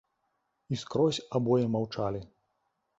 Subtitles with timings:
[0.71, 2.27] І скрозь абое маўчалі.